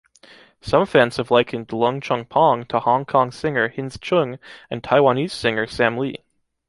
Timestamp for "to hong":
2.69-3.05